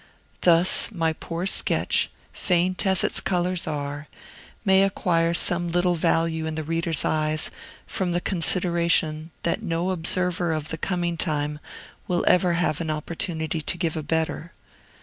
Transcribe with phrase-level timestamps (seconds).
[0.41, 4.07] Thus my poor sketch, faint as its colors are,
[4.65, 7.51] may acquire some little value in the reader's eyes
[7.85, 11.59] from the consideration that no observer of the coming time
[12.07, 14.53] will ever have an opportunity to give a better.